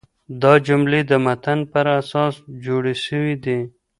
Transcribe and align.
دا 0.41 0.53
جملې 0.67 1.01
د 1.09 1.11
متن 1.25 1.59
پر 1.71 1.85
اساس 2.01 2.33
جوړي 2.65 2.95
سوي 3.05 3.35
دي. 3.45 3.59